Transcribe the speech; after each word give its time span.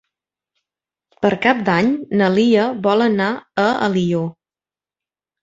Per 1.25 1.29
Cap 1.43 1.61
d'Any 1.67 1.91
na 2.21 2.31
Lia 2.37 2.65
vol 2.89 3.05
anar 3.09 3.29
a 3.67 3.69
Alió. 3.91 4.25